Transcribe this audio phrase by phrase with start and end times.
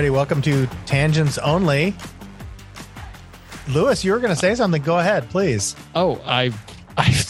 [0.00, 0.16] everybody.
[0.16, 1.94] Welcome to Tangents Only.
[3.68, 4.80] Lewis, you were going to say something.
[4.80, 5.76] Go ahead, please.
[5.94, 6.52] Oh, I,
[6.96, 7.22] I,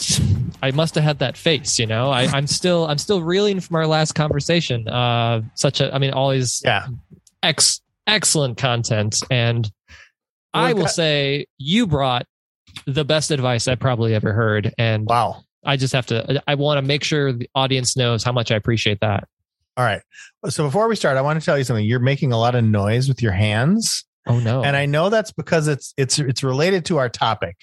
[0.63, 1.77] I must have had that face.
[1.77, 4.87] You know, I, I'm still, I'm still reeling from our last conversation.
[4.87, 6.87] Uh, such a, I mean, always, Yeah.
[7.43, 9.69] ex, excellent content, and
[10.53, 12.25] Well, I will got- say you brought
[12.85, 15.43] the best advice I probably ever heard, and Wow.
[15.65, 18.55] I just have to, I want to make sure the audience knows how much I
[18.55, 19.27] appreciate that.
[19.77, 20.01] All right.
[20.49, 21.85] So before we start, I want to tell you something.
[21.85, 24.63] You're making a lot of noise with your hands, Oh no!
[24.63, 27.55] and I know that's because it's it's it's related to our topic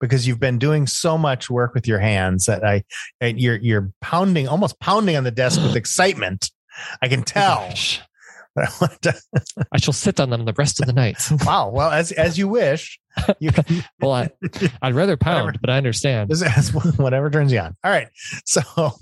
[0.00, 2.84] because you've been doing so much work with your hands that I
[3.20, 6.50] and you're you're pounding almost pounding on the desk with excitement.
[7.02, 7.72] I can tell.
[8.56, 8.66] I
[9.02, 9.20] to-
[9.72, 11.16] I shall sit on them the rest of the night.
[11.44, 11.70] wow.
[11.70, 13.00] Well, as as you wish.
[13.40, 13.64] You can,
[14.00, 14.30] well, I,
[14.82, 15.58] I'd rather pound, Whatever.
[15.60, 16.30] but I understand.
[16.96, 17.76] Whatever turns you on.
[17.82, 18.08] All right.
[18.44, 18.92] So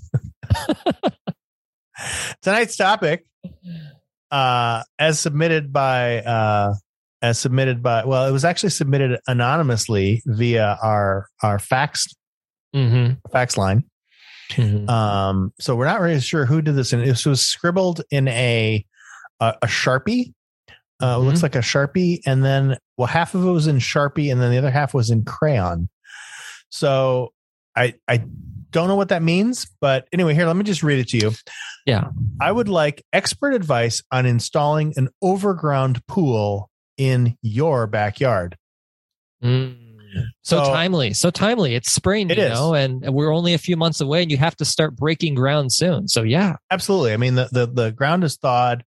[2.42, 3.24] tonight's topic,
[4.30, 6.74] uh, as submitted by, uh,
[7.20, 12.06] as submitted by, well, it was actually submitted anonymously via our, our fax,
[12.74, 13.84] hmm fax line.
[14.88, 16.92] Um, so we're not really sure who did this.
[16.92, 18.84] And this was scribbled in a,
[19.40, 20.32] a, a Sharpie.
[21.02, 22.20] Uh, it looks like a Sharpie.
[22.26, 25.10] And then, well, half of it was in Sharpie and then the other half was
[25.10, 25.88] in crayon.
[26.70, 27.32] So
[27.76, 28.24] I, I
[28.72, 31.30] don't know what that means, but anyway, here, let me just read it to you.
[31.86, 32.08] Yeah.
[32.40, 38.56] I would like expert advice on installing an overground pool in your backyard.
[39.44, 39.76] Mm.
[40.42, 41.74] So, So- timely, so timely.
[41.74, 42.52] It's spring, It you is.
[42.52, 45.72] know, and we're only a few months away, and you have to start breaking ground
[45.72, 46.08] soon.
[46.08, 47.12] So yeah, Absolutely.
[47.12, 48.84] I mean, the, the, the ground is thawed.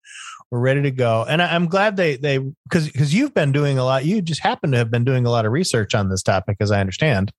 [0.50, 1.24] We're ready to go.
[1.26, 2.38] And I, I'm glad they, they,
[2.70, 4.04] cause, cause you've been doing a lot.
[4.04, 6.70] You just happen to have been doing a lot of research on this topic, as
[6.70, 7.32] I understand.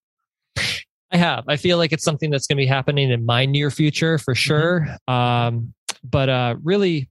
[1.13, 1.43] I have.
[1.47, 4.23] I feel like it's something that's going to be happening in my near future Mm-hmm.
[4.23, 4.87] for sure.
[5.07, 7.09] Um, but uh, really,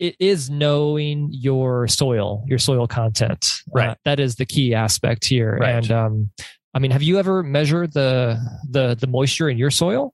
[0.00, 3.46] it is knowing your soil, your soil content.
[3.68, 3.96] Uh, Right.
[4.04, 5.56] that is the key aspect here.
[5.60, 5.74] Right.
[5.76, 6.30] And um,
[6.74, 8.38] I mean, have you ever measured the
[8.68, 10.12] the the moisture in your soil?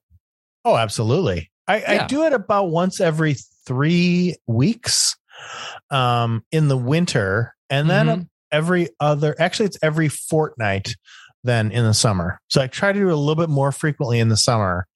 [0.63, 1.49] Oh, absolutely.
[1.67, 3.35] I, I do it about once every
[3.65, 5.15] three weeks,
[5.89, 8.27] um, in the winter and then Mhm.
[8.51, 10.95] every other, actually it's every fortnight
[11.43, 12.39] than in the summer.
[12.49, 14.87] So I try to do it a little bit more frequently in the summer.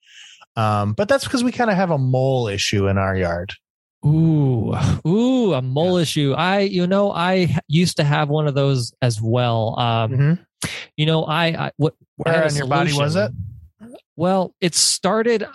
[0.56, 3.54] Um, but that's because we kind of have a mole issue in our yard.
[4.06, 4.74] Ooh,
[5.08, 6.34] ooh, a mole issue.
[6.38, 9.78] I, you know, I used to have one of those as well.
[9.80, 10.46] Um, Mhm.
[10.96, 13.32] you know, I, I what Where on your body was it?
[14.16, 15.46] Well, it started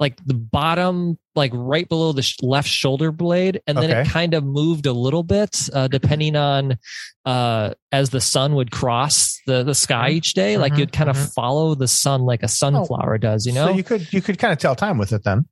[0.00, 4.32] like the bottom, like right below the sh- left shoulder blade, and then it kind
[4.34, 6.78] of moved a little bit, uh, depending on
[7.26, 10.14] uh, as the sun would cross the the sky Mhm.
[10.14, 10.56] each day.
[10.56, 10.78] Like Mhm.
[10.78, 11.34] you'd kind of Mhm.
[11.34, 13.66] follow the sun like a sunflower does, you know.
[13.68, 15.44] So you could you could kind of tell time with it then.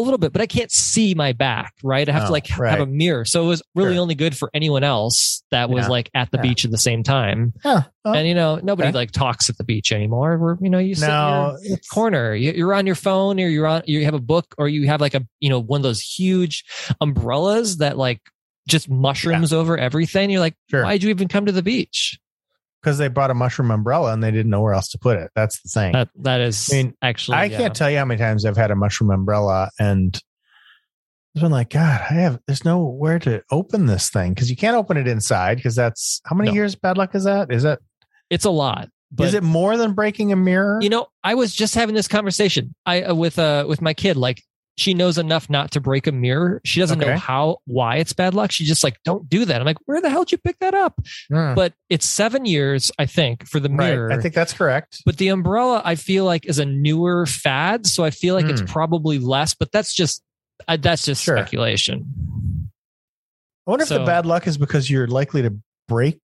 [0.00, 2.08] A little bit, but I can't see my back, right?
[2.08, 2.70] I have Oh, to like right.
[2.70, 3.24] have a mirror.
[3.24, 4.02] So it was really Sure.
[4.02, 5.88] only good for anyone else that was Yeah.
[5.90, 6.42] like at the Yeah.
[6.42, 7.52] beach at the same time.
[7.64, 7.84] Yeah.
[8.04, 8.96] Oh, and you know, nobody okay.
[8.96, 10.38] like talks at the beach anymore.
[10.38, 13.48] We're, you know, you sit no, in your corner, you- you're on your phone or
[13.48, 15.82] you're on, you have a book or you have like a, you know, one of
[15.82, 16.64] those huge
[17.00, 18.20] umbrellas that like
[18.68, 20.30] just mushrooms over everything.
[20.30, 20.84] You're like, Sure.
[20.84, 22.18] why'd you even come to the beach?
[22.82, 25.30] Because they brought a mushroom umbrella and they didn't know where else to put it.
[25.34, 25.92] That's the thing.
[25.92, 27.56] That, that is I mean, actually, I yeah.
[27.58, 30.18] can't tell you how many times I've had a mushroom umbrella and
[31.36, 34.76] I've been like, God, I have, there's nowhere to open this thing because you can't
[34.76, 36.54] open it inside because that's how many No.
[36.54, 37.52] years bad luck is that?
[37.52, 37.78] Is it,
[38.30, 38.88] it's a lot.
[39.12, 40.78] But is it more than breaking a mirror?
[40.80, 44.16] you know i was just having this conversation i uh, with uh with my kid
[44.16, 44.40] like
[44.76, 48.32] she knows enough not to break a mirror she doesn't know how why it's bad
[48.34, 50.58] luck she just like don't do that i'm like where the hell did you pick
[50.60, 50.98] that up
[51.28, 51.54] Hmm.
[51.54, 54.18] but it's seven years i think for the mirror right.
[54.18, 55.02] I think that's correct.
[55.04, 58.52] but the umbrella i feel like is a newer fad so i feel like Hmm.
[58.52, 60.22] it's probably less but that's just
[60.68, 61.36] uh, that's just Sure.
[61.36, 62.06] speculation
[63.66, 65.54] I wonder if the bad luck is because you're likely to
[65.86, 66.18] break,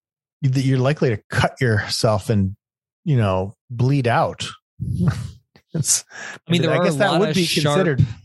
[0.43, 2.55] that you're likely to cut yourself and,
[3.03, 4.47] you know, bleed out.
[5.73, 6.05] it's,
[6.47, 8.22] i mean there I guess that would be sharp considered It would be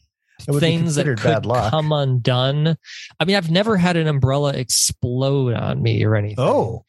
[0.60, 2.76] things that could come undone
[3.20, 6.84] i mean i've never had an umbrella explode on me or anything Oh,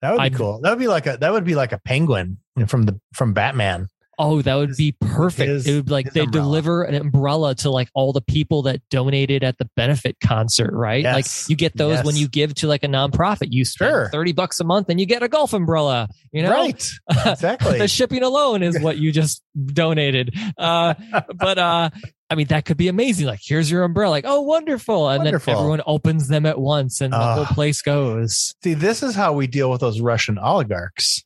[0.00, 0.60] that would be I'd- cool.
[0.62, 3.88] That would be like a that would be like a penguin from the from Batman.
[4.18, 5.48] Oh, that would be perfect.
[5.48, 6.44] his- it would be like they umbrella.
[6.46, 11.02] deliver an umbrella to like all the people that donated at the benefit concert, right?
[11.02, 11.14] Yes.
[11.14, 13.48] Like you get those when you give to like a nonprofit.
[13.52, 14.08] You spend Sure.
[14.10, 16.50] 30 bucks a month and you get a golf umbrella, you know?
[16.50, 16.88] Right.
[17.26, 17.78] Exactly.
[17.78, 20.34] the shipping alone is what you just donated.
[20.58, 20.94] Uh,
[21.34, 21.90] but uh,
[22.30, 23.26] I mean, that could be amazing.
[23.26, 24.10] Like, here's your umbrella.
[24.10, 25.08] Like, oh, wonderful.
[25.08, 25.52] And Wonderful.
[25.52, 27.34] then everyone opens them at once and the Ah.
[27.36, 28.54] whole place goes.
[28.64, 31.22] See, this is how we deal with those Russian oligarchs.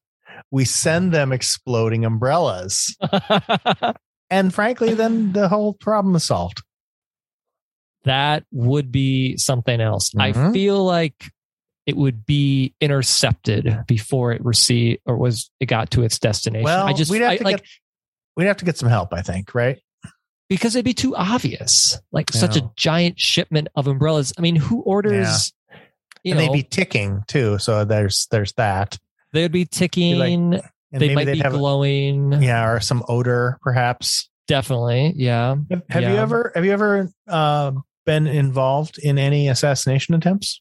[0.51, 2.97] We send them exploding umbrellas.
[4.31, 6.63] And frankly, then the whole problem is solved.
[8.05, 10.13] that would be something else.
[10.19, 10.53] I Mhm.
[10.53, 11.31] feel like
[11.87, 16.65] it would be intercepted before it received or was it got to its destination.
[16.65, 17.67] Well, I just we'd have I, to like get
[18.37, 19.79] we'd have to get some help, I think, right?
[20.49, 21.99] because it'd be too obvious.
[22.13, 24.33] Like such a giant shipment of umbrellas.
[24.39, 25.53] I mean, who orders?
[26.23, 27.59] You and know, they'd be ticking too.
[27.59, 28.99] So there's there's that.
[29.33, 30.21] They'd be ticking.
[30.91, 32.41] And they might be glowing.
[32.43, 34.31] yeah, or some odor perhaps.
[34.47, 35.13] Definitely.
[35.17, 35.57] Yeah.
[35.71, 37.73] Have, have you ever have you ever uh,
[38.07, 40.61] been involved in any assassination attempts?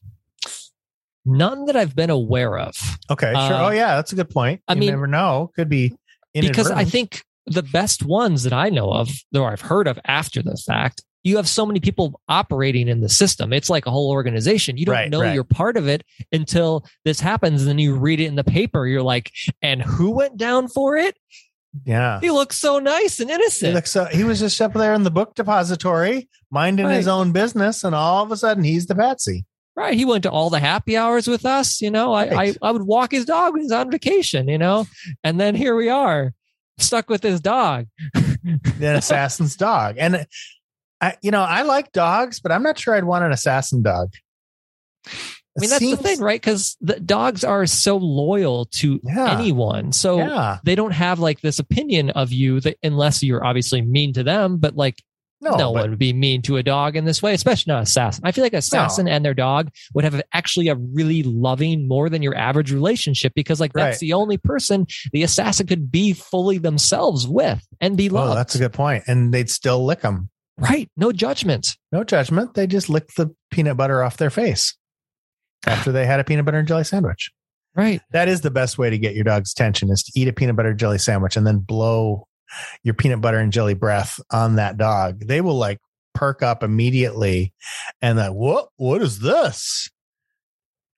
[1.24, 2.76] None that I've been aware of.
[3.10, 3.36] Okay, sure.
[3.36, 4.62] Uh, oh yeah, that's a good point.
[4.68, 5.50] I you mean- never know.
[5.56, 5.94] Could be
[6.34, 10.42] because I think the best ones that I know of, or I've heard of after
[10.42, 13.52] the fact, you have so many people operating in the system.
[13.52, 14.76] It's like a whole organization.
[14.76, 15.34] You don't Right, know right.
[15.34, 17.62] you're part of it until this happens.
[17.62, 18.86] And then you read it in the paper.
[18.86, 21.16] You're like, and who went down for it?
[21.84, 22.18] yeah.
[22.20, 23.74] He looks so nice and He, innocent.
[23.74, 27.84] looks, uh, he was just up there in the book depository, minding his own business,
[27.84, 29.44] and all of a sudden he's the patsy.
[29.76, 29.94] right.
[29.94, 31.80] He went to all the happy hours with us.
[31.80, 32.56] You know, I, Right.
[32.62, 34.86] I, I would walk his dog when he's on vacation, you know,
[35.22, 36.32] and then here we are
[36.78, 37.86] stuck with his dog.
[38.14, 39.96] the assassin's dog.
[39.98, 40.26] And
[41.00, 44.12] I, you know, I like dogs, but I'm not sure I'd want an assassin dog.
[45.06, 46.40] I mean, that's the thing, right?
[46.40, 49.38] Because the dogs are so loyal to Yeah.
[49.38, 49.92] anyone.
[49.92, 50.58] So Yeah.
[50.64, 54.58] they don't have like this opinion of you that unless you're obviously mean to them,
[54.58, 55.02] but like
[55.40, 57.82] No, no, but- one would be mean to a dog in this way, especially not
[57.84, 58.22] assassin.
[58.24, 62.22] I feel like assassin and their dog would have actually a really loving, more than
[62.22, 64.00] your average relationship because like that's Right.
[64.00, 68.32] the only person the assassin could be fully themselves with and be loved.
[68.32, 69.04] Oh, that's a good point.
[69.08, 70.28] And they'd still lick them.
[70.58, 70.88] Right.
[70.96, 71.76] No judgment.
[71.92, 72.54] No judgment.
[72.54, 74.76] They just lick the peanut butter off their face
[75.66, 77.30] after they had a peanut butter and jelly sandwich.
[77.74, 78.00] Right.
[78.10, 80.56] That is the best way to get your dog's attention is to eat a peanut
[80.56, 82.26] butter and jelly sandwich and then blow
[82.82, 85.20] your peanut butter and jelly breath on that dog.
[85.20, 85.78] They will like
[86.14, 87.52] perk up immediately
[88.02, 89.88] and like, what what is this?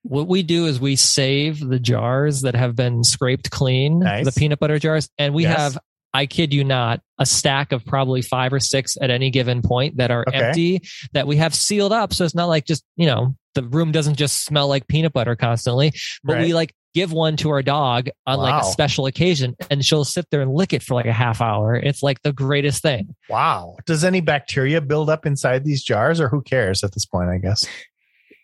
[0.03, 4.25] What we do is we save the jars that have been scraped clean, Nice.
[4.25, 5.59] the peanut butter jars, and we Yes.
[5.59, 5.79] have,
[6.13, 9.99] I kid you not, a stack of probably five or six at any given point
[9.99, 10.39] that are Okay.
[10.39, 12.13] empty that we have sealed up.
[12.13, 15.37] So it's not like just, you know, the room doesn't just smell like peanut butter
[15.37, 15.93] constantly,
[16.25, 20.05] but we like give one to our dog on like a special occasion and she'll
[20.05, 21.75] sit there and lick it for like a half hour.
[21.77, 23.15] It's like the greatest thing.
[23.29, 23.77] Wow.
[23.87, 27.39] Does any bacteria build up inside these jars or who cares at this point, I
[27.39, 27.65] guess?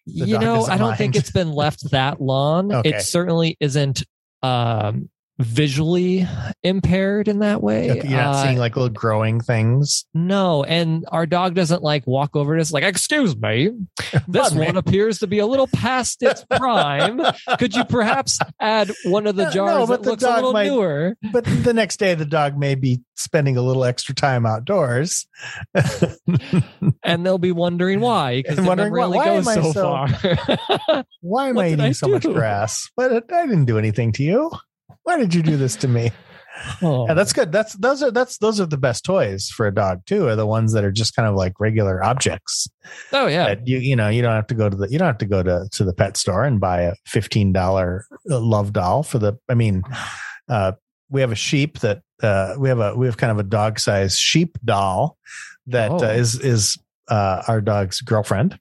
[0.07, 2.73] The you know, I don't think it's been left that long.
[2.77, 2.91] Okay.
[2.91, 4.05] It certainly isn't
[4.43, 6.27] um, visually
[6.63, 7.87] impaired in that way.
[7.87, 10.05] You're not Uh, seeing like little growing things.
[10.15, 13.71] no, and our dog doesn't like walk over to us like, "Excuse me,
[14.29, 17.21] this Pardon me." one appears to be a little past its prime.
[17.59, 20.53] Could you perhaps add one of the No, jars but that the looks a little
[20.53, 24.47] might- newer?" But the next day, the dog may be spending a little extra time
[24.47, 25.27] outdoors.
[27.03, 29.83] And they'll be wondering why because wondering, memory only why goes am I so, so-
[30.87, 31.05] far.
[31.21, 32.89] Why am I eating I so much grass?
[32.97, 34.51] But I didn't do anything to you.
[35.07, 36.11] Why did you do this to me?
[36.83, 37.07] Oh.
[37.07, 37.53] Yeah, that's good.
[37.53, 40.27] That's those are that's those are the best toys for a dog too.
[40.27, 42.67] Are the ones that are just kind of like regular objects
[43.13, 45.07] oh yeah, that you you know you don't have to go to the you don't
[45.07, 49.03] have to go to to the pet store and buy a fifteen dollar love doll
[49.03, 49.35] for the.
[49.51, 49.83] I mean,
[50.49, 50.73] uh,
[51.11, 53.79] we have a sheep that uh, we have a we have kind of a dog
[53.79, 55.19] size sheep doll
[55.67, 55.99] that Oh.
[56.03, 56.77] uh, is is
[57.09, 58.59] uh, our dog's girlfriend,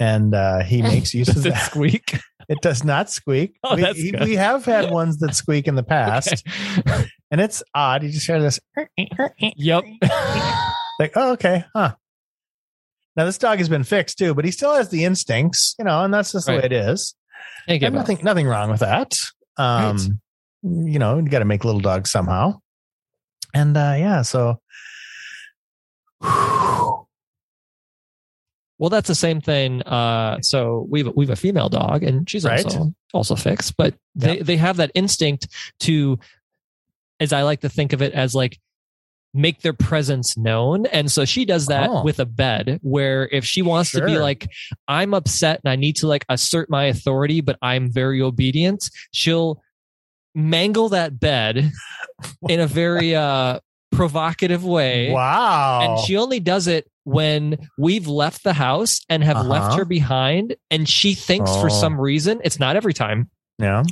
[0.00, 1.66] and uh, he makes use of that.
[1.70, 2.18] squeak?
[2.48, 3.56] It does not squeak.
[3.64, 6.44] Oh, we, we have had ones that squeak in the past,
[6.78, 7.06] Okay.
[7.30, 8.02] and it's odd.
[8.02, 8.58] You just hear this,
[9.40, 9.84] Yep.
[10.98, 11.94] like, oh, okay, huh.
[13.16, 16.02] Now this dog has been fixed too, but he still has the instincts, you know,
[16.02, 17.14] and that's just the way it is.
[17.68, 17.92] Up.
[17.92, 19.12] nothing, nothing wrong with that.
[19.56, 20.20] Um,
[20.62, 22.58] you know, you got to make little dogs somehow,
[23.54, 24.58] and uh, yeah, so.
[28.82, 29.80] Well, that's the same thing.
[29.82, 32.64] Uh, so we've we've a female dog, and she's Right.
[32.64, 33.76] also also fixed.
[33.76, 35.46] But they they have that instinct
[35.82, 36.18] to,
[37.20, 38.58] as I like to think of it, as like
[39.32, 40.86] make their presence known.
[40.86, 42.02] And so she does that Oh.
[42.02, 44.48] with a bed, where if she wants to be like,
[44.88, 49.62] I'm upset and I need to like assert my authority, but I'm very obedient, she'll
[50.34, 51.70] mangle that bed
[52.48, 53.60] in a very uh
[53.92, 55.10] provocative way.
[55.12, 55.80] Wow.
[55.96, 59.76] And she only does it when we've left the house and have left Uh-huh.
[59.78, 60.56] her behind.
[60.70, 61.68] And she thinks for Oh.
[61.80, 63.30] some reason, it's not every time.
[63.58, 63.82] yeah.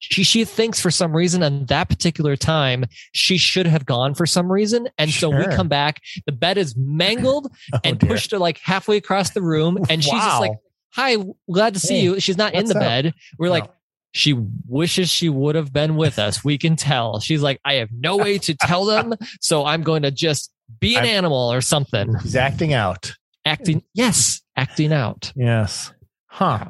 [0.00, 4.26] She, she thinks for some reason on that particular time she should have gone for
[4.26, 8.10] some reason and so we come back the bed is mangled Oh, and dear.
[8.10, 10.52] pushed her like halfway across the room and she's just like
[10.94, 11.16] hi
[11.50, 12.80] glad to see Hey, you she's not in the up?
[12.80, 13.70] bed we're like No.
[14.12, 14.34] She
[14.66, 18.16] wishes she would have been with us we can tell she's like i have no
[18.16, 20.50] way to tell them so i'm going to just
[20.80, 23.12] be an I'm- animal or something He's acting out.
[23.44, 23.82] acting.
[23.94, 25.32] Yes, acting out.
[25.36, 25.92] Yes.
[26.30, 26.66] Huh.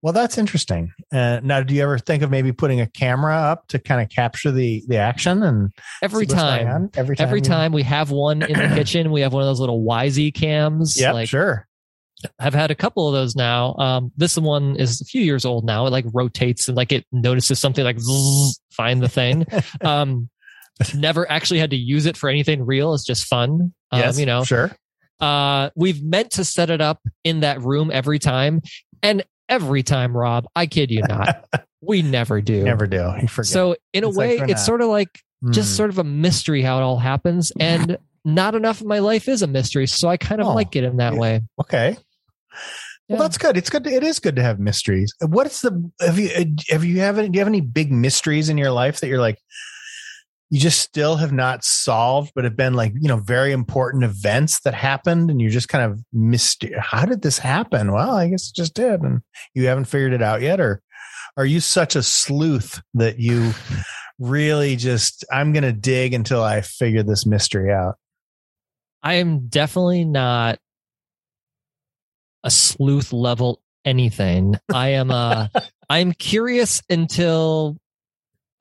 [0.00, 0.90] Well, that's interesting.
[1.12, 4.08] Uh, now, do you ever think of maybe putting a camera up to kind of
[4.08, 5.70] capture the the action and
[6.02, 8.74] Every see what's going time, every time, every you- time we have one in the
[8.74, 10.98] kitchen, we have one of those little Wyze cams.
[10.98, 11.68] Yeah, like sure.
[12.38, 13.74] I've had a couple of those now.
[13.74, 15.86] Um, this one is a few years old now.
[15.86, 19.46] It like rotates and like it notices something like zzz, find the thing.
[19.82, 20.28] um,
[20.94, 22.94] never actually had to use it for anything real.
[22.94, 23.72] It's just fun.
[23.90, 24.70] Um, yes, you know, sure.
[25.20, 28.62] uh, we've meant to set it up in that room every time,
[29.02, 31.44] and every time, Rob, I kid you not,
[31.82, 32.62] we never do.
[32.64, 33.12] Never do.
[33.42, 35.08] So in a It's way, we're it's not- sort of like
[35.50, 35.76] just Hmm.
[35.76, 39.42] sort of a mystery how it all happens, and not enough of my life is
[39.42, 39.86] a mystery.
[39.88, 41.18] So I kind of Oh, like it in that yeah.
[41.18, 41.40] way.
[41.60, 41.96] okay.
[43.08, 43.16] Yeah.
[43.16, 43.56] Well, that's good.
[43.56, 43.84] It's good.
[43.84, 45.12] To, it is good to have mysteries.
[45.20, 48.48] What's the have you uh, have you have any, do you have any big mysteries
[48.48, 49.38] in your life that you're like
[50.52, 54.60] you just still have not solved, but have been like you know very important events
[54.60, 56.74] that happened, and you're just kind of mystery.
[56.78, 57.90] How did this happen?
[57.90, 59.22] Well, I guess it just did, and
[59.54, 60.82] you haven't figured it out yet, or
[61.38, 63.52] are you such a sleuth that you
[64.18, 67.94] really just I'm going to dig until I figure this mystery out?
[69.02, 70.58] I am definitely not
[72.44, 74.56] a sleuth level anything.
[74.72, 75.48] I am uh
[75.90, 77.76] I'm curious until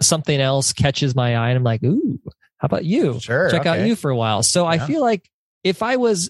[0.02, 2.20] something else catches my eye and I'm like, ooh,
[2.58, 3.20] how about you?
[3.20, 4.44] Sure, Check out you for a while.
[4.44, 5.30] So I feel like
[5.64, 6.30] if I was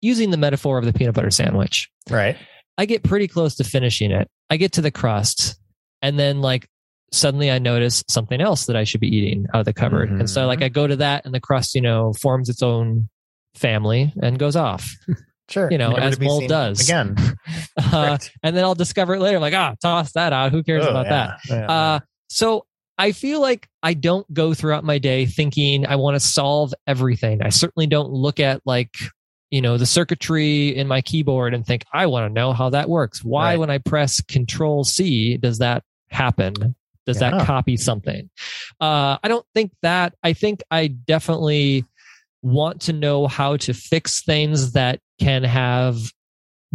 [0.00, 2.36] using the metaphor of the peanut butter sandwich, Right.
[2.78, 4.28] I get pretty close to finishing it.
[4.50, 5.56] I get to the crust,
[6.00, 6.66] and then like
[7.12, 10.10] suddenly I notice something else that I should be eating out of the cupboard.
[10.10, 13.08] And so like I go to that, and the crust, you know, forms its own
[13.54, 14.90] family and goes off.
[15.52, 15.70] Sure.
[15.70, 16.80] You know, Never as to be mold does.
[16.80, 17.16] Again.
[17.76, 19.36] Uh, and then I'll discover it later.
[19.36, 20.52] I'm like, ah, toss that out.
[20.52, 21.38] Who cares Oh, about that?
[21.48, 21.70] yeah, yeah.
[21.70, 22.66] Uh, so
[22.98, 27.42] I feel like I don't go throughout my day thinking I want to solve everything.
[27.42, 28.94] I certainly don't look at like,
[29.50, 32.88] you know, the circuitry in my keyboard and think, I want to know how that
[32.90, 33.24] works.
[33.24, 33.58] Why, Right.
[33.58, 36.54] when I press control C, does that happen?
[37.06, 37.30] Does Yeah.
[37.30, 38.28] that copy something?
[38.80, 40.14] Uh, I don't think that.
[40.22, 41.84] I think I definitely
[42.42, 45.96] want to know how to fix things that can have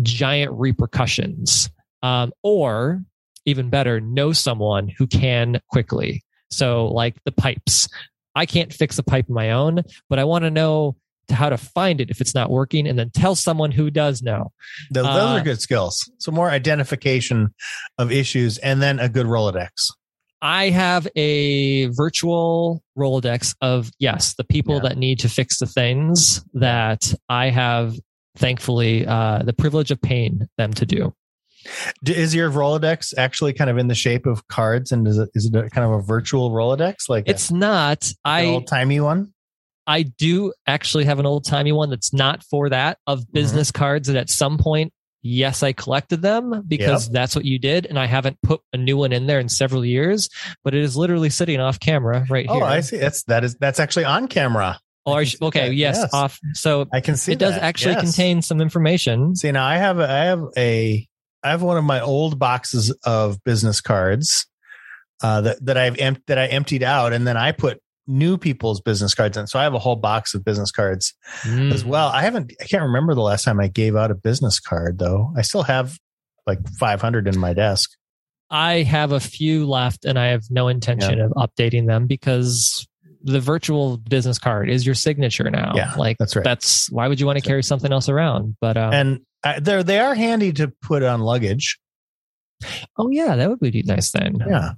[0.01, 1.70] giant repercussions.
[2.04, 3.04] Um, or
[3.46, 6.24] even better, know someone who can quickly.
[6.51, 7.89] So, like the pipes,
[8.36, 10.96] I can't fix a pipe on my own, but I want to know
[11.27, 14.22] to how to find it if it's not working, and then tell someone who does
[14.22, 14.51] know.
[14.92, 16.10] Those, those uh, are good skills.
[16.20, 17.54] So more identification
[17.98, 19.70] of issues and then a good Rolodex.
[20.42, 24.82] I have a virtual Rolodex of yes, the people Yeah.
[24.89, 27.96] that need to fix the things that I have,
[28.38, 31.13] thankfully, uh, the privilege of paying them to do.
[32.06, 35.46] Is your Rolodex actually kind of in the shape of cards and is it, is
[35.48, 37.10] it a, kind of a virtual Rolodex?
[37.10, 38.10] Like It's not.
[38.24, 39.34] I old timey one?
[39.86, 43.20] I do actually have an old timey one that's not for that Mm-hmm.
[43.20, 47.60] of business cards that at some point, yes, I collected them because that's what you
[47.60, 47.86] did.
[47.86, 50.29] And I haven't put a new one in there in several years,
[50.63, 52.63] but it is literally sitting off camera right here.
[52.63, 52.98] Oh, I see.
[52.98, 54.79] That's that is that's actually on camera.
[55.08, 56.14] Or, I can see okay, yes, Yes.
[56.14, 56.40] off.
[56.54, 57.64] So I can see it does that.
[57.64, 58.02] actually Yes.
[58.04, 59.36] contain some information.
[59.36, 61.08] See now I have a, I have a
[61.44, 64.46] I have one of my old boxes of business cards
[65.24, 68.80] uh, that that I've em- that I emptied out and then I put new people's
[68.82, 69.48] business cards in.
[69.48, 71.74] So I have a whole box of business cards Mm.
[71.74, 72.08] as well.
[72.10, 75.32] I haven't I can't remember the last time I gave out a business card though.
[75.38, 75.98] I still have
[76.46, 77.90] like 500 in my desk.
[78.50, 82.88] I have a few left and I have no intention of updating them because
[83.27, 85.74] the virtual business card is your signature now.
[85.75, 86.43] Yeah, like that's right.
[86.43, 88.55] That's why would you want to carry something else around?
[88.62, 91.77] But um, And uh, they're they are handy to put on luggage.
[92.98, 94.38] oh yeah, that would be nice then.
[94.39, 94.72] Yeah.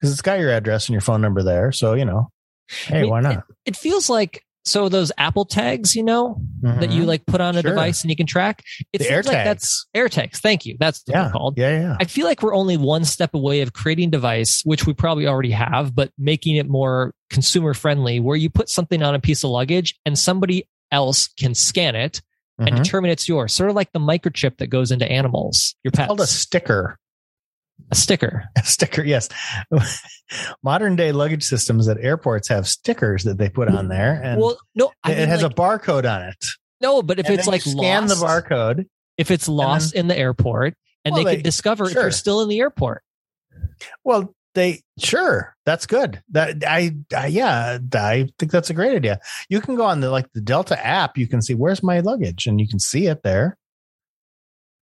[0.00, 2.30] Cuz it's got your address and your phone number there, so you know.
[2.68, 3.44] Hey, mean, why not?
[3.66, 7.06] It feels like so those Apple tags, you know, that you Mhm.
[7.06, 7.70] like put on a Sure.
[7.70, 8.62] device and you can track.
[8.92, 10.36] It the seems like that's AirTags.
[10.38, 10.76] Thank you.
[10.78, 11.22] That's what yeah.
[11.24, 11.54] they're called.
[11.58, 11.96] Yeah, yeah.
[12.00, 15.26] I feel like we're only one step away of creating a device, which we probably
[15.26, 19.42] already have, but making it more consumer friendly, where you put something on a piece
[19.44, 22.20] of luggage and somebody else can scan it
[22.58, 22.82] and Mhm.
[22.84, 23.52] determine it's yours.
[23.52, 26.06] Sort of like the microchip that goes into animals, your pets.
[26.06, 26.98] called a sticker.
[27.90, 28.44] A sticker.
[28.56, 29.28] A sticker, yes.
[30.62, 34.58] Modern day luggage systems at airports have stickers that they put on there, and well,
[34.74, 36.36] no, I it mean, has like, a barcode on it.
[36.80, 38.86] no, but if And it's then like scan lost, the barcode,
[39.18, 40.74] if it's lost in the airport,
[41.04, 43.02] and Well, they, they- can discover if you're still in the airport.
[44.04, 46.22] well, they sure that's good.
[46.32, 49.18] That I, I yeah, I think that's a great idea.
[49.48, 51.16] You can go on the like the Delta app.
[51.16, 53.56] You can see where's my luggage, and you can see it there.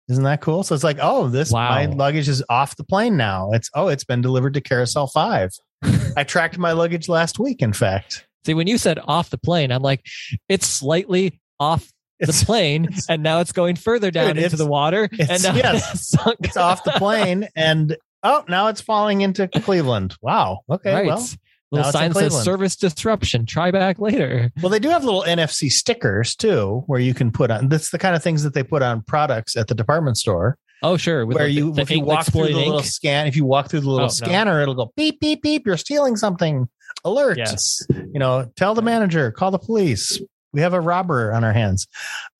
[0.09, 0.63] Isn't that cool?
[0.63, 1.69] So it's like, oh, this Wow.
[1.69, 3.51] my luggage is off the plane now.
[3.51, 5.51] It's oh, it's been delivered to Carousel Five.
[6.17, 7.61] I tracked my luggage last week.
[7.61, 10.05] In fact, See, when you said off the plane, I'm like,
[10.47, 14.55] it's slightly off It's- the plane, it's- and now it's going further down Dude, into
[14.57, 15.93] the water, and now yes.
[15.93, 16.37] it's sunk.
[16.43, 21.05] it's off the plane and oh now it's falling into cleveland wow okay right.
[21.05, 21.25] well
[21.71, 23.45] Little it's sign says service disruption.
[23.45, 24.51] Try back later.
[24.61, 27.99] well they do have little nfc stickers too where you can put on that's the
[27.99, 31.25] kind of things that they put on products at the department store Oh, sure.
[31.25, 33.43] With where like you the, if you walk through the exploiting little scan if you
[33.45, 34.07] walk through the little Oh, no.
[34.09, 36.67] scanner it'll go beep beep beep you're stealing something
[37.05, 37.81] alert Yes.
[37.89, 40.19] you know tell the manager call the police
[40.53, 41.85] we have a robber on our hands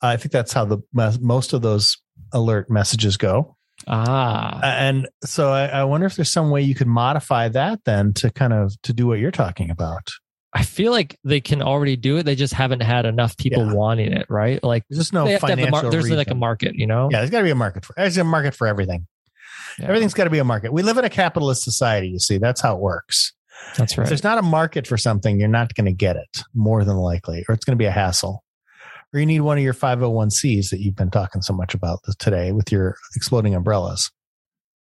[0.02, 0.80] i think that's how the
[1.22, 1.98] most of those
[2.34, 3.56] alert messages go
[3.88, 4.60] Ah.
[4.64, 8.30] and so I, I wonder if there's some way you could modify that then to
[8.32, 10.10] kind of to do what you're talking about
[10.52, 12.24] I feel like they can already do it.
[12.24, 13.74] They just haven't had enough people Yeah.
[13.74, 14.62] wanting it, right?
[14.64, 16.74] Like there's just no they have to have the financial mar- there's like a market,
[16.74, 17.08] you know?
[17.12, 19.06] yeah there's got to be a market for there's a market for everything
[19.78, 19.86] Yeah.
[19.90, 22.62] everything's got to be a market we live in a capitalist society you see that's
[22.62, 23.34] how it works
[23.78, 24.06] That's right.
[24.06, 26.96] If there's not a market for something, you're not going to get it more than
[26.98, 28.44] likely, or it's going to be a hassle.
[29.14, 32.52] Or you need one of your 501cs that you've been talking so much about today
[32.52, 34.12] with your exploding umbrellas.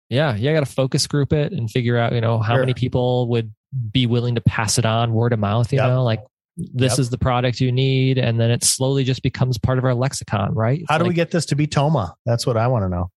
[0.10, 2.60] Yeah, you got to focus group it and figure out, you know, how Sure.
[2.62, 3.52] many people would
[3.92, 5.72] be willing to pass it on word of mouth.
[5.72, 5.88] You Yep.
[5.88, 6.20] know, like
[6.58, 7.00] this Yep.
[7.00, 10.54] is the product you need, and then it slowly just becomes part of our lexicon,
[10.54, 10.84] right?
[10.90, 12.14] How It's do we get this to be TOMA?
[12.26, 13.10] That's what I want to know.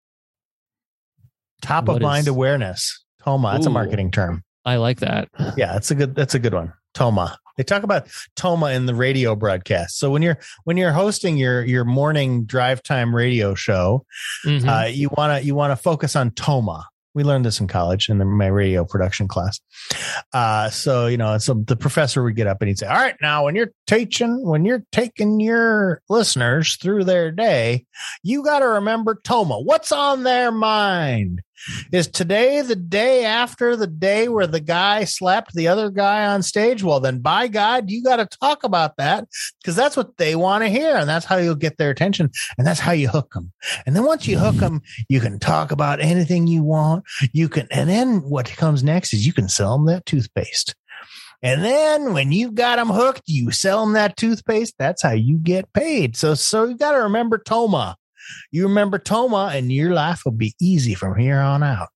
[1.63, 3.05] Top of mind is- awareness.
[3.25, 3.53] TOMA.
[3.53, 4.43] That's a marketing term.
[4.65, 5.29] I like that.
[5.57, 6.73] Yeah, that's a good that's a good one.
[6.95, 7.37] Toma.
[7.57, 9.99] They talk about Toma in the radio broadcast.
[9.99, 14.05] So when you're when you're hosting your your morning drive time radio show,
[14.47, 14.69] Mhm.
[14.69, 16.87] uh, you want to you want to focus on Toma.
[17.15, 19.61] We learned this in college in the, my radio production class.
[20.33, 23.15] Uh, so you know, so the professor would get up and he'd say, "All right,
[23.23, 27.85] now when you're teaching, when you're taking your listeners through their day,
[28.25, 29.61] you got to remember Toma.
[29.61, 31.41] What's on their mind?
[31.93, 36.43] Is today the day after the day where the guy slapped the other guy on
[36.43, 36.83] stage?
[36.83, 39.29] Well, then by God, you got to talk about that
[39.61, 42.67] because that's what they want to hear, and that's how you'll get their attention, and
[42.67, 43.53] that's how you hook them.
[43.87, 47.05] And then once you hook them, you can talk about anything you want.
[47.33, 50.75] You can, and then what comes next is you can sell them that toothpaste.
[51.43, 54.77] And then when you've got them hooked, you sell them that toothpaste.
[54.79, 56.17] That's how you get paid.
[56.17, 57.97] So, so you got to remember Toma.
[58.51, 61.89] You remember Toma, and your life will be easy from here on out.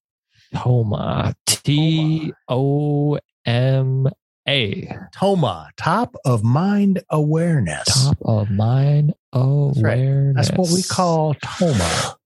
[0.55, 1.35] Toma.
[1.47, 4.09] T O M
[4.49, 4.88] A.
[5.12, 8.07] Toma, top of mind awareness.
[8.07, 9.43] Top of mind right.
[9.43, 10.49] awareness.
[10.49, 12.17] That's what we call Toma.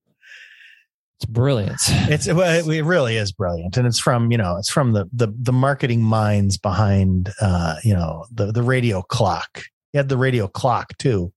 [1.17, 1.81] It's brilliant.
[1.87, 5.33] It's well, it really is brilliant, and it's from you know it's from the the
[5.37, 9.62] the marketing minds behind uh you know the the radio clock.
[9.93, 11.33] You had the radio clock too,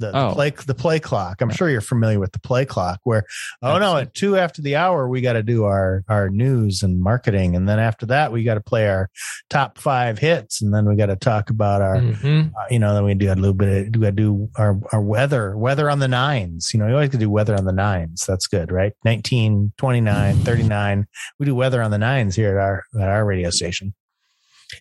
[0.00, 0.32] the, the Oh.
[0.34, 1.40] play the play clock.
[1.40, 2.98] I'm sure you're familiar with the play clock.
[3.04, 3.22] Where
[3.62, 7.00] oh no, at two after the hour we got to do our our news and
[7.00, 9.10] marketing, and then after that we got to play our
[9.48, 12.48] top five hits, and then we got to talk about our Mhm.
[12.48, 13.86] uh, you know, then we do a little bit.
[13.88, 16.70] Of, we got to do our our weather, weather on the nines.
[16.74, 18.24] You know, you always to do weather on the nines.
[18.26, 18.92] That's good, right?
[19.04, 21.06] 19, 29, 39.
[21.38, 23.94] We do weather on the nines here at our at our radio station.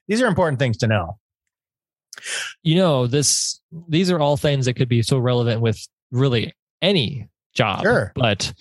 [0.08, 1.19] These are important things to know.
[2.63, 5.80] You know, this these are all things that could be so relevant with
[6.12, 7.82] really any job.
[7.82, 8.12] Sure.
[8.15, 8.54] But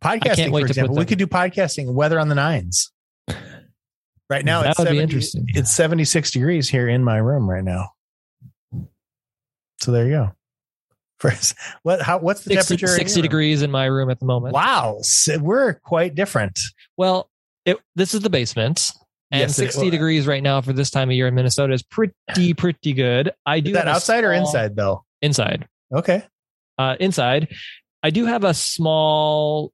[0.00, 2.92] podcasting for example we could do podcasting weather on the nines.
[4.30, 5.44] Right now, That it's would be interesting.
[5.48, 7.90] It's seventy six degrees here in my room right now.
[9.82, 10.30] So there you go.
[11.18, 12.00] First, what?
[12.00, 12.18] How?
[12.18, 12.94] What's the 60, temperature?
[12.94, 13.28] in 60 your room?
[13.28, 14.54] degrees in my room at the moment.
[14.54, 16.58] Wow, so we're quite different.
[16.96, 17.30] Well,
[17.64, 18.90] it, this is the basement.
[19.32, 22.52] And Yes, 60 degrees right now for this time of year in Minnesota is pretty,
[22.54, 23.32] pretty good.
[23.46, 25.04] I do Is that outside or inside though?
[25.22, 25.66] Inside.
[25.92, 26.22] Okay.
[26.78, 27.48] Uh, inside.
[28.02, 29.72] I do have a small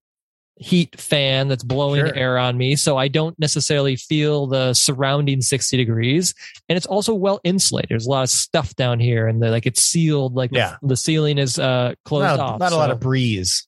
[0.61, 2.15] heat fan that's blowing Sure.
[2.17, 6.35] air on me, so I don't necessarily feel the surrounding 60 degrees.
[6.69, 7.91] And it's also well insulated.
[7.91, 10.35] There's a lot of stuff down here, and like it's sealed.
[10.35, 10.77] Like the- Yeah.
[10.83, 12.61] the, ceiling is uh, closed Not, off.
[12.61, 13.67] not a lot of breeze.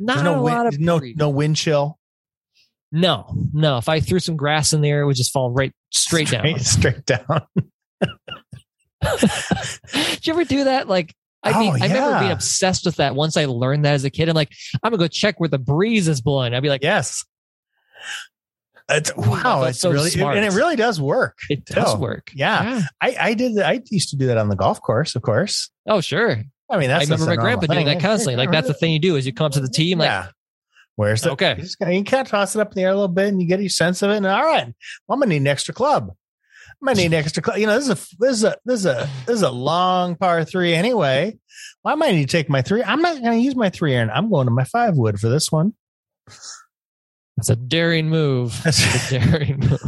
[0.00, 1.16] not There's no a wind, lot of no breeze.
[1.16, 1.98] no wind chill.
[2.92, 3.78] No, no.
[3.78, 6.58] If I threw some grass in there, it would just fall right straight, down.
[6.58, 7.42] Straight down.
[9.92, 10.88] Did you ever do that?
[10.88, 14.04] Like, I mean, Oh, I remember being obsessed with that once I learned that as
[14.04, 14.28] a kid.
[14.28, 14.50] I'm like,
[14.82, 16.52] I'm gonna go check where the breeze is blowing.
[16.54, 17.24] I'd be like, yes.
[18.90, 19.62] It's wow.
[19.64, 20.36] It's so really smart.
[20.36, 21.38] and it really does work.
[21.48, 22.30] it does Oh, work.
[22.34, 22.82] yeah.
[23.00, 23.58] I I did.
[23.60, 25.14] I used to do that on the golf course.
[25.16, 25.70] Of course.
[25.88, 26.42] Oh, sure.
[26.68, 28.36] I mean, I remember my grandpa doing that constantly.
[28.36, 30.28] Like, that's the thing you do is you come up to the team, like, yeah.
[31.00, 31.54] Where's the Okay.
[31.56, 33.48] You, just you can't toss it up in the air a little bit, and you
[33.48, 34.18] get your sense of it.
[34.18, 36.10] And all right, well, I'm gonna need an extra club.
[36.10, 37.56] I'm gonna need an extra club.
[37.56, 40.14] You know, this is a this is a this is a this is a long
[40.14, 41.38] par three anyway.
[41.82, 42.82] Well, I might need to take my three.
[42.82, 44.10] I'm not gonna use my three iron.
[44.10, 45.72] I'm going to my five wood for this one.
[47.34, 48.60] that's a daring move.
[48.62, 49.80] That's a daring move.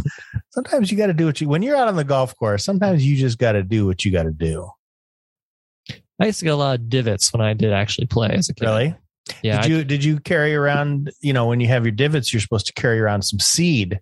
[0.48, 2.64] sometimes you got to do what you when you're out on the golf course.
[2.64, 4.70] Sometimes you just got to do what you got to do.
[6.18, 8.55] I used to get a lot of divots when I did actually play as a
[8.55, 8.64] kid.
[8.64, 8.94] Really?
[9.43, 9.63] Yeah.
[9.63, 11.11] Did you did you carry around?
[11.21, 14.01] You know, when you have your divots, you're supposed to carry around some seed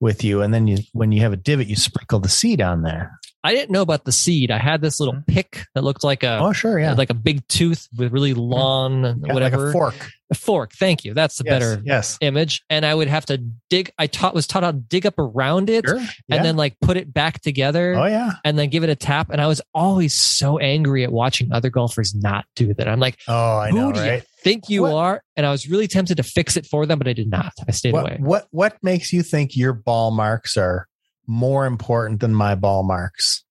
[0.00, 2.82] with you, and then you when you have a divot, you sprinkle the seed on
[2.82, 3.17] there.
[3.44, 4.50] I didn't know about the seed.
[4.50, 5.32] I had this little mm-hmm.
[5.32, 8.40] pick that looked like a Oh, sure, yeah, like a big tooth with really mm-hmm.
[8.40, 10.10] long Yeah, whatever like a fork.
[10.30, 10.72] A fork.
[10.72, 11.14] Thank you.
[11.14, 12.62] That's the Yes, better Yes, image.
[12.68, 13.38] And I would have to
[13.70, 13.90] dig.
[13.98, 15.98] I taught was taught how to dig up around it sure.
[15.98, 16.06] Yeah.
[16.30, 18.32] and then like put it back together oh yeah.
[18.44, 19.30] and then give it a tap.
[19.30, 22.88] And I was always so angry at watching other golfers not do that.
[22.88, 25.22] I'm like, Oh, I know, do you think you What- are?
[25.36, 27.52] And I was really tempted to fix it for them, but I did not.
[27.66, 28.16] I stayed What, away.
[28.20, 30.88] what what makes you think your ball marks are
[31.28, 33.44] more important than my ball marks?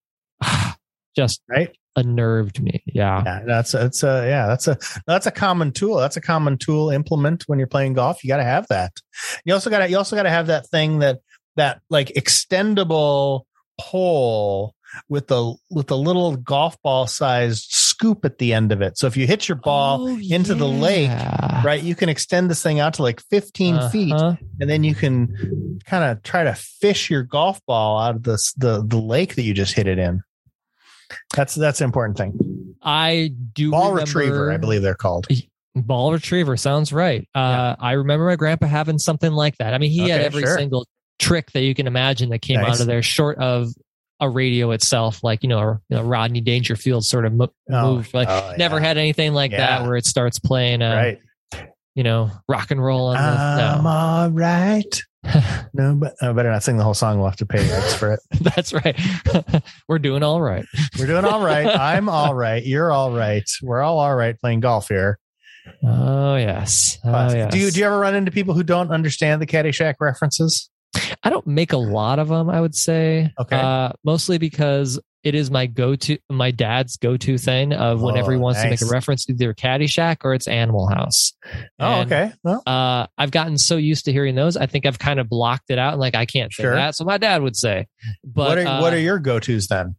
[1.16, 1.70] Just Right?
[1.96, 2.84] unnerved me.
[2.86, 3.24] Yeah.
[3.26, 5.96] Yeah, that's it's a yeah, that's a that's a common tool.
[5.98, 8.24] That's a common tool implement when you're playing golf.
[8.24, 8.94] You got to have that.
[9.46, 11.20] You also got to you also got to have that thing that
[11.56, 13.42] that like extendable
[13.80, 14.76] pole
[15.10, 18.98] with the with the little golf ball sized scoop at the end of it.
[18.98, 21.10] So if you hit your ball Oh, into the lake,
[21.64, 24.36] right, you can extend this thing out to like 15 feet Uh-huh.
[24.60, 28.54] and then you can kind of try to fish your golf ball out of this
[28.54, 30.22] the the lake that you just hit it in.
[31.36, 32.76] That's that's an important thing.
[32.84, 35.28] I do Ball remember- retriever, I believe they're called.
[35.76, 37.28] Ball retriever sounds right.
[37.36, 39.74] Uh, I remember my grandpa having something like that.
[39.74, 40.58] I mean, he had every sure.
[40.58, 40.86] single
[41.20, 42.76] trick that you can imagine that came Nice.
[42.76, 43.70] out of there, short of
[44.20, 48.14] a radio itself, like you know, you know Rodney Dangerfield sort of mo- Oh, moved.
[48.14, 48.88] Like oh, never yeah.
[48.88, 49.58] had anything like Yeah.
[49.80, 51.18] that where it starts playing, uh,
[51.54, 51.68] right.
[51.96, 53.90] you know, rock and roll on I'm the.
[53.90, 55.02] all right.
[55.24, 55.42] No,
[55.74, 57.18] No, but I better not sing the whole song.
[57.18, 58.20] We'll have to pay rights for it.
[58.42, 58.98] that's right.
[59.88, 60.66] We're doing all right.
[60.98, 61.68] We're doing all right.
[61.68, 62.66] I'm all right.
[62.66, 63.48] You're all right.
[63.62, 65.20] We're all all right playing golf here.
[65.84, 66.98] Oh yes.
[67.04, 67.52] Oh, yes.
[67.52, 70.70] Do you do you ever run into people who don't understand the Caddyshack references?
[71.24, 72.50] I don't make a lot of them.
[72.50, 73.56] I would say, Okay.
[73.60, 78.42] uh, mostly because it is my go-to, my dad's go-to thing of whenever he Oh,
[78.42, 81.34] wants to make a reference to either Caddyshack or it's Animal House.
[81.80, 82.32] Oh, okay.
[82.44, 85.70] Well, Uh, I've gotten so used to hearing those, I think I've kind of blocked
[85.70, 85.94] it out.
[85.94, 86.76] and Like I can't say Sure.
[86.76, 87.88] that, so my dad would say.
[88.24, 89.96] But what are uh, what are your go tos then?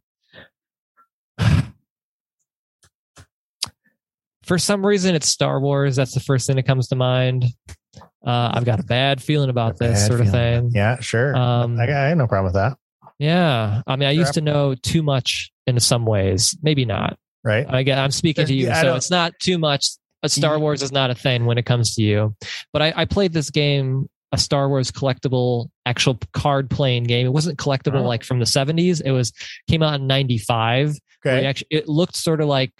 [4.43, 5.95] for some reason it's Star Wars.
[5.95, 7.45] That's the first thing that comes to mind.
[8.25, 10.71] Uh, I've got a bad feeling about this Bad sort of thing.
[10.73, 11.35] Yeah, sure.
[11.35, 12.77] Um, I, got- I have no problem with that.
[13.17, 14.19] Yeah, I mean, I Sure.
[14.21, 17.17] used to know too much in some ways, maybe not.
[17.43, 17.65] Right.
[17.69, 19.87] I get, I'm speaking to you, Yeah, so it's not too much.
[20.23, 22.35] A Star Wars is not a thing when it comes to you.
[22.73, 27.25] But I, I played this game, a Star Wars collectible, actual card playing game.
[27.25, 28.07] It wasn't collectible Oh.
[28.07, 29.01] like from the 70s.
[29.03, 29.31] It was
[29.69, 30.97] came out in 95.
[31.23, 31.47] where you Okay.
[31.47, 32.71] actually, it looked sort of like,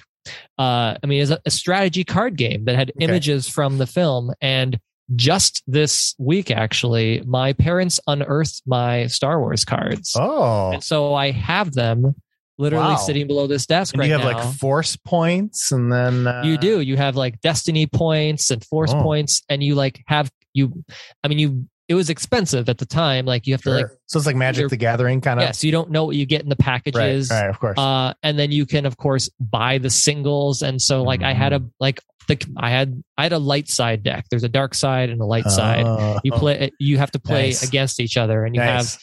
[0.58, 3.06] uh, I mean, it's a, a strategy card game that had Okay.
[3.06, 4.34] images from the film.
[4.41, 4.78] And
[5.15, 10.13] just this week, actually, my parents unearthed my Star Wars cards.
[10.15, 10.72] Oh.
[10.74, 12.15] And so I have them
[12.58, 12.95] literally Wow.
[12.98, 14.38] sitting below this desk And right you have now.
[14.38, 16.82] like force points and then uh, you do.
[16.82, 19.02] You have like destiny points and force Oh.
[19.02, 20.84] points, and you like have you.
[21.24, 21.67] I mean, you.
[21.88, 23.26] It was expensive at the time.
[23.26, 23.88] Like you have to like.
[24.06, 25.45] so it's like Magic either- the Gathering kind of.
[25.48, 27.32] Yes, you don't know what you get in the packages.
[27.32, 27.50] Right.
[27.50, 27.80] Of course.
[27.80, 30.62] Uh, and then you can, of course, buy the singles.
[30.62, 31.72] And so, like, I had a Mm.
[31.80, 34.26] like the I had I had a light side deck.
[34.30, 35.84] There's a dark side and a light side.
[35.86, 36.18] Oh.
[36.24, 36.72] You play.
[36.80, 37.68] You have to play Nice.
[37.68, 38.94] against each other, and you Nice.
[38.96, 39.02] have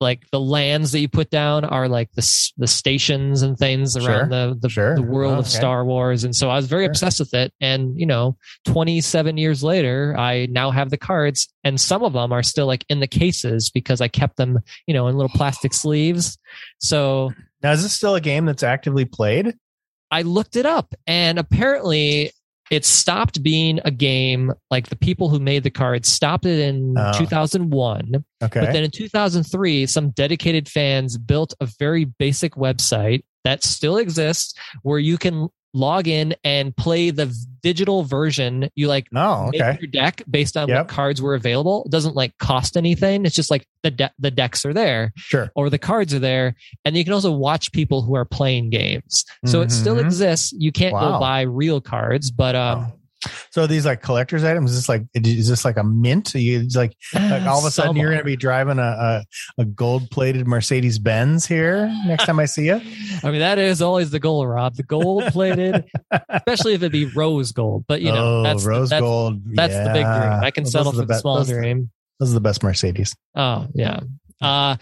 [0.00, 4.30] like the lands that you put down are like the the stations and things around
[4.30, 4.94] the the, Sure.
[4.94, 5.48] the world of Okay.
[5.50, 6.24] Star Wars.
[6.24, 6.90] And so I was very Sure.
[6.92, 7.52] obsessed with it.
[7.60, 12.32] And you know, 27 years later, I now have the cards, and some of them
[12.32, 15.72] are still like in the cases because I kept them, you know, in little plastic
[15.74, 16.38] sleeves.
[16.80, 19.54] So Now, is this still a game that's actively played?
[20.10, 22.30] I looked it up, and apparently.
[22.70, 26.94] It stopped being a game like the people who made the cards stopped it in
[26.98, 27.12] Oh.
[27.16, 28.60] 2001 Okay.
[28.60, 34.54] but then in 2003, some dedicated fans built a very basic website that still exists
[34.82, 37.26] where you can log in and play the
[37.62, 38.70] digital version.
[38.74, 39.50] You like no.
[39.52, 39.78] make Okay.
[39.80, 40.78] your deck based on Yep.
[40.78, 41.82] what cards were available.
[41.84, 43.26] It doesn't like cost anything.
[43.26, 45.50] It's just like the de- the decks are there Sure.
[45.54, 49.24] or the cards are there, and you can also watch people who are playing games.
[49.44, 50.04] So it still Mhm.
[50.06, 50.52] exists.
[50.56, 51.12] You can't Wow.
[51.12, 52.92] go buy real cards, but um,
[53.50, 54.72] So these like collector's items?
[54.72, 56.34] Is this like is this like a mint?
[56.34, 59.24] You it's like, like all of a sudden you're going to be driving a a,
[59.58, 62.74] a gold plated Mercedes Benz here next time I see you.
[63.22, 64.74] I mean, that is always the goal, Rob.
[64.76, 65.84] The gold plated,
[66.28, 67.84] especially if it be rose gold.
[67.86, 69.40] But you know, oh, that's the- rose that's, gold.
[69.54, 70.40] That's the big dream.
[70.42, 71.90] I can settle the for the be- small those, dream.
[72.20, 73.14] Those are the best Mercedes.
[73.34, 74.00] Oh yeah.
[74.40, 74.76] Uh,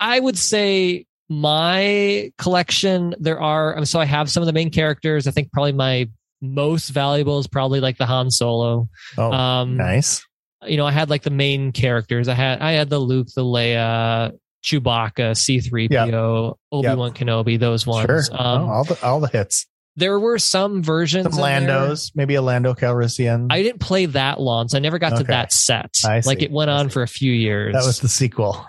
[0.00, 3.14] I would say my collection.
[3.18, 5.26] There are so I have some of the main characters.
[5.26, 6.08] I think probably my
[6.42, 8.88] most valuable is probably like the Han Solo.
[9.16, 10.26] Oh, Um, nice.
[10.66, 12.28] you know, I had like the main characters.
[12.28, 14.32] I had I had the Luke, the Leia,
[14.64, 18.06] Chewbacca, C3PO, Obi-Wan Kenobi, those ones.
[18.06, 18.38] Sure.
[18.38, 19.66] Um, Oh, all the all the hits.
[19.96, 23.46] there were some versions Some Landos, maybe a Lando Calrissian.
[23.50, 25.94] I didn't play that long, so I never got to that set.
[26.24, 27.72] Like it went on for a few years.
[27.74, 28.64] that was the sequel.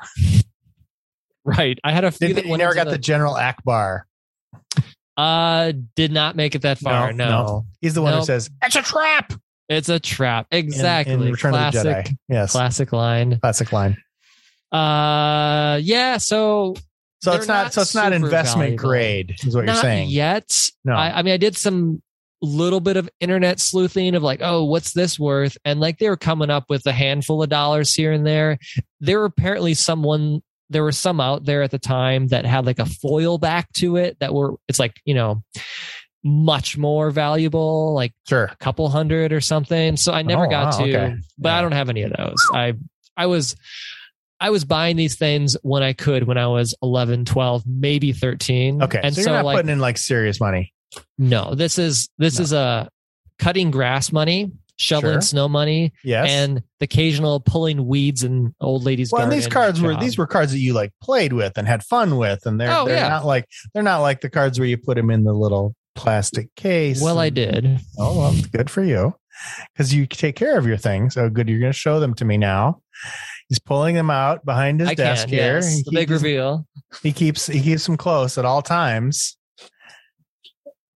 [1.46, 1.78] right.
[1.84, 4.02] I had a few Did, that you never got the General Ackbar.
[5.16, 7.14] Uh, did not make it that far.
[7.14, 9.34] No, He's the one who says, It's a trap.
[9.70, 10.48] it's a trap.
[10.52, 11.14] Exactly.
[11.14, 12.18] In, Return classic, of the Jedi.
[12.30, 12.52] Yes.
[12.52, 13.40] classic line.
[13.40, 13.98] Classic line.
[14.72, 16.18] Uh, yeah.
[16.18, 16.74] So
[17.22, 18.84] So it's not, not so it's not investment valuable.
[18.90, 20.10] grade, is what not you're saying.
[20.10, 20.52] yet.
[20.84, 20.94] No.
[20.94, 22.02] I, I mean, I did some
[22.42, 25.58] little bit of internet sleuthing of like, oh, what's this worth?
[25.64, 28.58] And like they were coming up with a handful of dollars here and there.
[29.00, 30.42] There were apparently someone,
[30.74, 33.96] there were some out there at the time that had like a foil back to
[33.96, 35.42] it that were, it's like, you know,
[36.24, 38.46] much more valuable, like Sure.
[38.46, 39.98] a couple hundred or something.
[39.98, 41.16] So I never Oh, got wow, to, okay.
[41.38, 41.58] but Yeah.
[41.58, 42.36] I don't have any of those.
[42.54, 42.74] I,
[43.16, 43.56] I was,
[44.40, 48.84] I was buying these things when I could, when I was 11, 12, maybe 13.
[48.84, 49.00] Okay.
[49.02, 50.74] And so so, you're not like, putting in like serious money.
[51.18, 52.44] no, this is this No.
[52.44, 52.90] is a
[53.40, 55.22] cutting grass money, shoveling Sure.
[55.22, 56.30] snow money, Yes.
[56.30, 60.28] and the occasional pulling weeds in old ladies' well, and these cards were these were
[60.28, 63.08] cards that you like played with and had fun with, and they're Oh, they're yeah.
[63.10, 66.54] not like they're not like the cards where you put them in the little plastic
[66.56, 67.02] case.
[67.02, 67.80] Well, I did.
[68.00, 69.16] Oh, well, good for you,
[69.74, 71.16] because you take care of your things.
[71.18, 71.48] Oh, good.
[71.48, 72.82] You're going to show them to me now.
[73.50, 75.38] He's pulling them out behind his I desk can.
[75.38, 75.56] here.
[75.56, 76.66] Yes, He the big reveal.
[77.04, 79.38] He keeps he keeps them close at all times.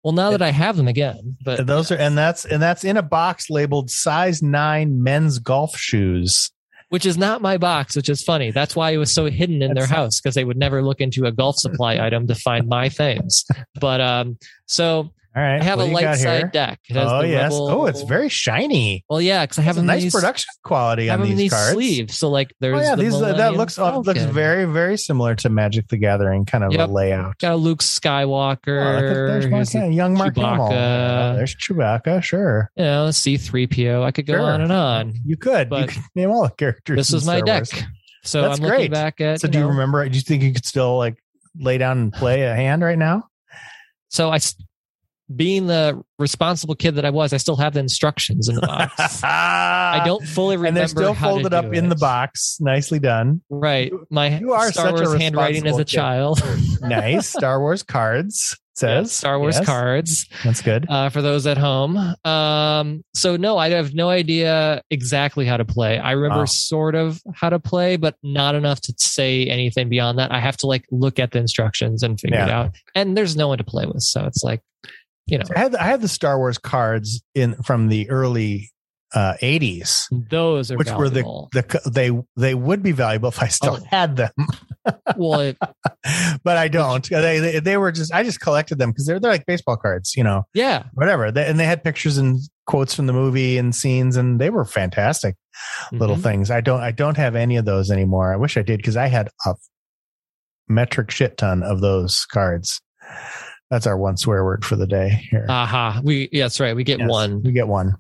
[0.06, 2.96] Well, now that I have them again, but those are and that's and that's in
[2.96, 6.52] a box labeled size nine men's golf shoes.
[6.90, 8.52] which is not my box, which is funny.
[8.52, 11.26] That's why it was so hidden in their house because they would never look into
[11.26, 13.44] a golf supply item to find my things.
[13.82, 14.38] But um,
[14.68, 16.80] so All right, I have a you light side deck.
[16.88, 17.52] It has Oh yes.
[17.52, 19.04] Rebel- Oh, it's very shiny.
[19.10, 19.20] well.
[19.22, 21.74] Yeah, because I have a nice these, production quality I have on these these cards.
[21.74, 22.18] sleeves.
[22.18, 24.98] So like, oh, there's Oh yeah, the these uh, that looks oh, looks very very
[24.98, 26.88] similar to Magic the Gathering kind of Yep.
[26.88, 27.38] a layout.
[27.40, 28.96] got a Luke Oh, Skywalker.
[28.98, 30.70] at, there's here's young Mark Hamill.
[30.70, 31.32] Chewbacca.
[31.34, 32.24] Oh, there's Chewbacca.
[32.24, 34.04] Sure, you know, C3PO.
[34.04, 34.42] I could go Sure.
[34.42, 35.14] on and on.
[35.26, 35.68] you could.
[35.68, 36.96] you But could name all the characters.
[36.96, 37.66] This was my deck.
[38.24, 38.92] So That's I'm looking great.
[38.92, 39.42] back at.
[39.42, 40.08] So do you know, remember?
[40.08, 41.18] Do you think you could still like
[41.60, 43.26] lay down and play a hand right now?
[44.10, 44.40] So I,
[45.34, 49.24] being the responsible kid that I was, I still have the instructions in the box.
[49.24, 50.68] I don't fully remember.
[50.68, 52.58] And they're still folded up in the box.
[52.60, 53.42] Nicely done.
[53.50, 53.92] Right.
[54.10, 56.42] My You are Star such a Wars handwriting as a responsible child.
[56.82, 57.30] Nice.
[57.30, 60.28] Star Wars cards says Star Wars Yes, cards.
[60.44, 60.86] That's good.
[60.90, 61.98] uh, for those at home.
[62.26, 65.98] Um, so no, I have no idea exactly how to play.
[65.98, 66.46] I remember Wow.
[66.46, 70.32] sort of how to play, but not enough to say anything beyond that.
[70.32, 72.72] I have to like look at the instructions and figure it out.
[72.94, 74.62] And there's no one to play with, so it's like,
[75.28, 78.72] you know, I had I had the Star Wars cards in from the early
[79.14, 81.22] uh, 80s, those are which were the,
[81.54, 83.86] the they they would be valuable if I still Oh.
[83.90, 84.32] had them,
[85.16, 85.58] well, it,
[86.44, 87.08] but I don't.
[87.08, 90.16] They, they they were just I just collected them because they're they're like baseball cards,
[90.18, 91.32] you know, yeah, whatever.
[91.32, 94.66] They, and they had pictures and quotes from the movie and scenes, and they were
[94.66, 95.36] fantastic
[95.94, 96.24] little Mhm.
[96.24, 96.52] things.
[96.52, 98.34] I don't I don't have any of those anymore.
[98.34, 99.54] I wish I did because I had a
[100.68, 102.82] metric shit ton of those cards.
[103.72, 105.46] That's our one swear word for the day here.
[105.50, 106.76] Aha, we yeah, that's right.
[106.76, 107.42] We get Yes, one.
[107.42, 107.96] We get one.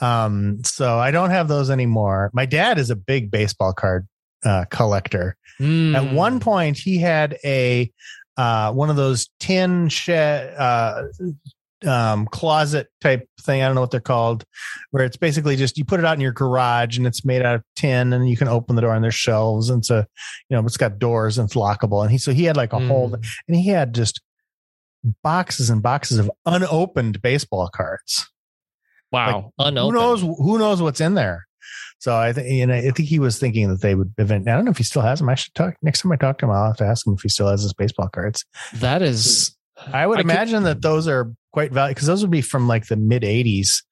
[0.00, 2.30] Um, so I don't have those anymore.
[2.34, 4.06] My dad is a big baseball card
[4.44, 5.36] uh, collector.
[5.58, 6.12] At Mm.
[6.14, 7.90] one point, he had a
[8.36, 11.04] uh, one of those tin shed uh,
[11.86, 13.62] um, closet type thing.
[13.62, 14.44] I don't know what they're called,
[14.90, 17.54] where it's basically just you put it out in your garage and it's made out
[17.56, 20.04] of tin, and you can open the door and there's shelves, and so
[20.50, 22.02] you know it's got doors and it's lockable.
[22.02, 23.26] And he so he had like a whole, Mm.
[23.48, 24.20] and he had just
[25.22, 28.28] boxes and boxes of unopened baseball cards.
[29.12, 29.96] Wow, like, unopened.
[29.96, 31.46] who knows who knows what's in there?
[31.98, 34.54] So i think you know i think he was thinking that they would event i
[34.54, 35.28] don't know if he still has them.
[35.28, 37.22] I should talk next time i talk to him i'll have to ask him if
[37.22, 38.44] he still has his baseball cards.
[38.74, 39.94] That is, hmm.
[39.94, 42.68] i would I could- imagine that those are quite valuable because those would be from
[42.68, 43.82] like the mid 80s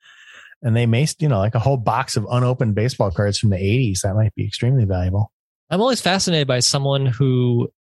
[0.63, 3.57] and they may you know like a whole box of unopened baseball cards from the
[3.57, 5.31] 80s that might be extremely valuable.
[5.71, 7.71] I'm always fascinated by someone who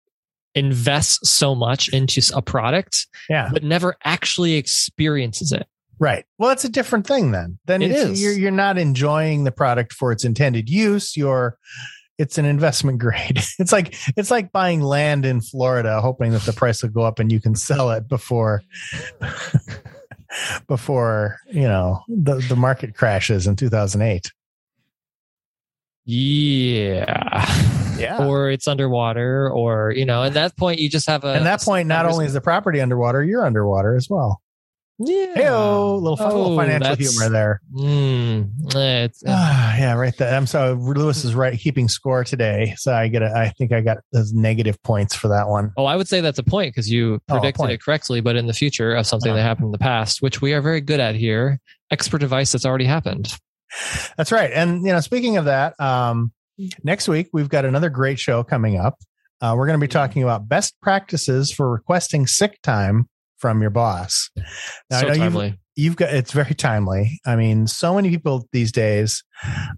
[0.54, 5.66] invests so much into a product yeah but never actually experiences it.
[5.98, 6.24] Right.
[6.38, 7.58] Well, it's a different thing then.
[7.66, 8.20] Then it's.
[8.20, 11.16] You're, you're not enjoying the product for its intended use.
[11.16, 11.56] You're,
[12.18, 13.40] it's an investment grade.
[13.58, 17.18] It's like it's like buying land in Florida, hoping that the price will go up
[17.18, 18.62] and you can sell it before,
[20.66, 24.32] before you know the the market crashes in 2008.
[26.04, 27.04] Yeah.
[27.98, 28.18] Yeah.
[28.26, 31.34] Or it's underwater, or, you know, at that point, you just have a.
[31.36, 34.40] At that point, not only is the property underwater, you're underwater as well.
[34.98, 35.34] Yeah.
[35.34, 37.60] Hey, little, fun, little Oh, financial humor there.
[37.74, 40.16] Mm, it's, Ah, yeah, right.
[40.16, 40.32] There.
[40.34, 42.74] I'm so Lewis is right, keeping score today.
[42.78, 45.72] So I get a, I think I got those negative points for that one.
[45.76, 47.72] oh, I would say that's a point because you Oh, predicted point.
[47.72, 49.36] it correctly, but in the future of something Uh-huh.
[49.38, 52.66] that happened in the past, which we are very good at here, expert advice that's
[52.66, 53.32] already happened.
[54.16, 54.50] That's right.
[54.52, 56.32] And you know, speaking of that, um,
[56.82, 58.98] next week we've got another great show coming up.
[59.40, 63.08] Uh, we're going to be talking about best practices for requesting sick time
[63.38, 64.30] from your boss.
[64.36, 64.44] Now,
[64.90, 65.20] I so know you've-
[65.76, 67.20] you've got it's very timely.
[67.26, 69.22] I mean, so many people these days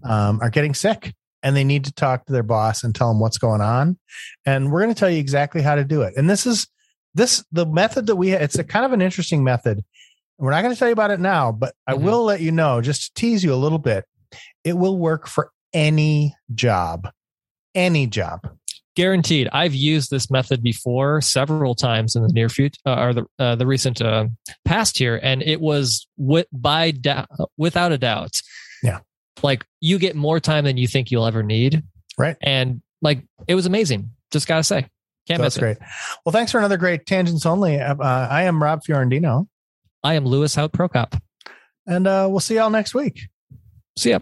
[0.03, 3.19] um, are getting sick and they need to talk to their boss and tell them
[3.19, 3.97] what's going on.
[4.45, 6.13] And we're going to tell you exactly how to do it.
[6.15, 6.67] And this is
[7.13, 9.83] this the method that we it's a kind of an interesting method.
[10.39, 12.01] We're not going to tell you about it now, but I Mhm.
[12.01, 14.05] will let you know just to tease you a little bit.
[14.63, 17.09] It will work for any job.
[17.75, 18.49] Any job.
[18.95, 19.47] Guaranteed.
[19.53, 23.55] I've used this method before several times in the near future uh, or the uh,
[23.55, 24.25] the recent uh,
[24.65, 28.41] past here, and it was wi- by doubt, without a doubt.
[28.83, 28.99] Yeah.
[29.43, 31.83] like you get more time than you think you'll ever need,
[32.17, 32.35] Right.
[32.41, 34.09] and like it was amazing.
[34.31, 34.87] Just gotta say,
[35.27, 35.59] can't So miss that's it.
[35.59, 35.77] great.
[36.25, 37.79] Well, thanks for another great tangents only.
[37.79, 39.47] Uh, I am Rob Fiorentino,
[40.03, 41.19] I am Lewis Hout Prokop.
[41.85, 43.27] and uh, we'll see y'all next week.
[43.97, 44.19] See ya.